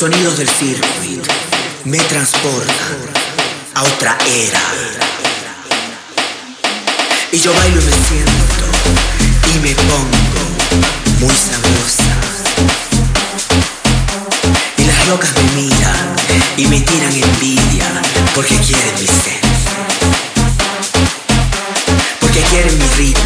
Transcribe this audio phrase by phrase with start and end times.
[0.00, 1.30] sonidos del circuito
[1.84, 2.96] me transportan
[3.74, 4.62] a otra era.
[7.30, 8.64] Y yo bailo y me siento
[9.54, 10.40] y me pongo
[11.20, 12.16] muy sabrosa.
[14.78, 16.16] Y las locas me miran
[16.56, 18.00] y me tiran envidia
[18.34, 19.40] porque quieren mi ser
[22.20, 23.22] porque quieren mi ritmo,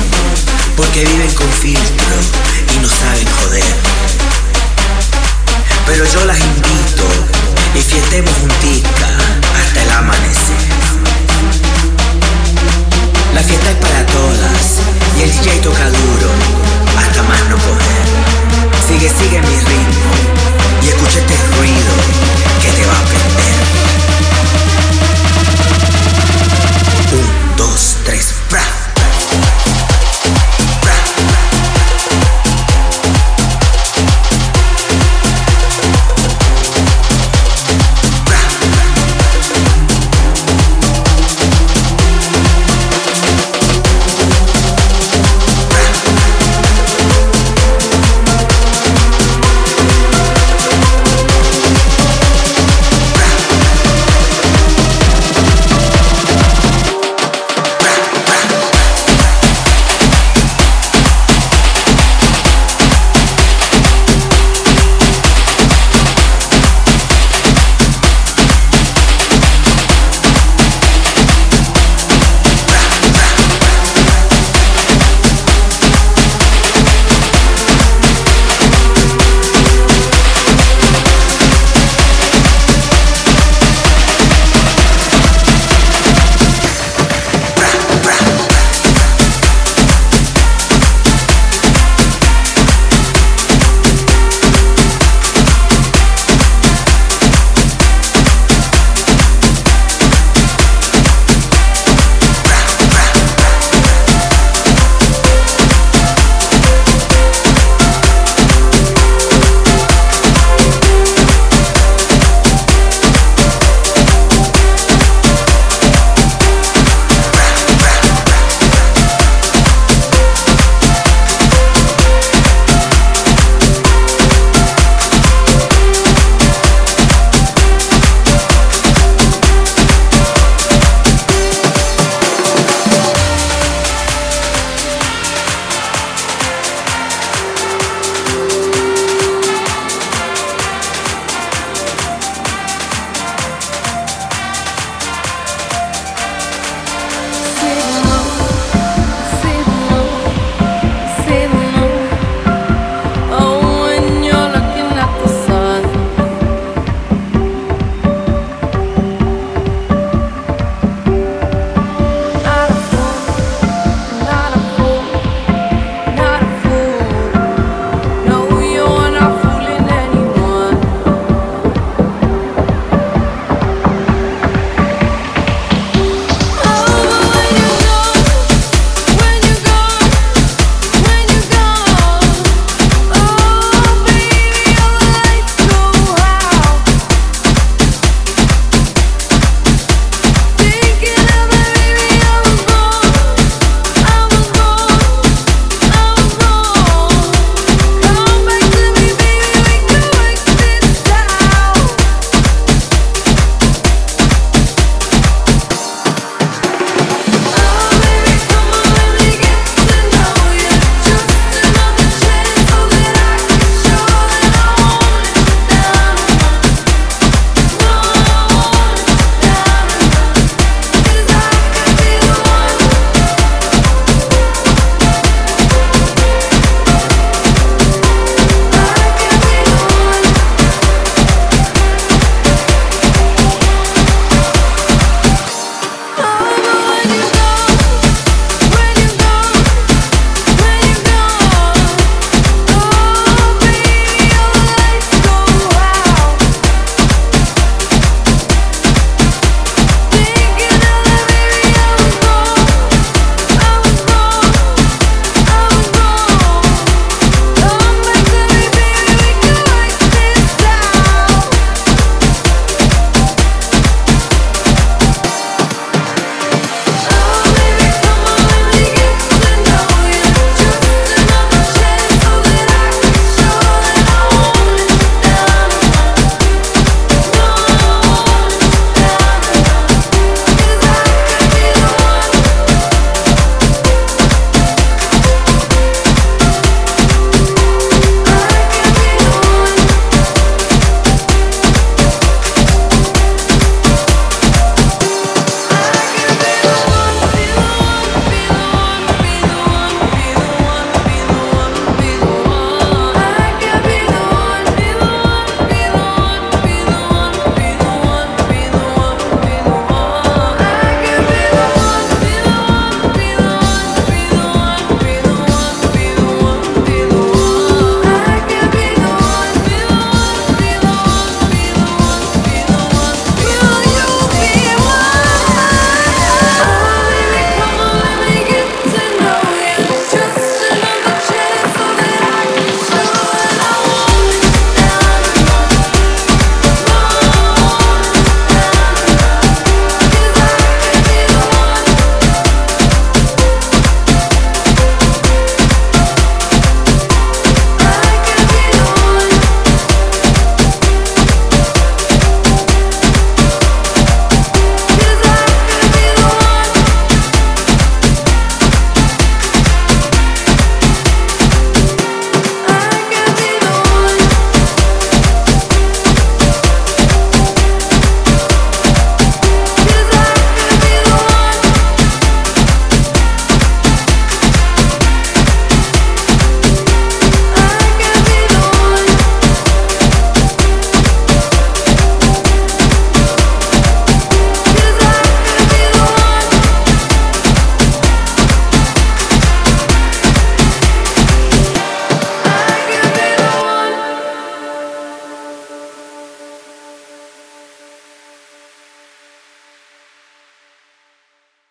[0.77, 2.17] porque viven con filtro
[2.75, 4.14] y no saben joder.
[5.87, 7.05] Pero yo las invito
[7.75, 9.07] y fiestemos juntica
[9.61, 10.65] hasta el amanecer.
[13.35, 14.81] La fiesta es para todas
[15.19, 16.31] y el DJ toca duro
[16.99, 18.05] hasta más no poder.
[18.89, 20.13] Sigue, sigue mi ritmo
[20.83, 21.95] y escucha este ruido
[22.63, 23.54] que te va a prender.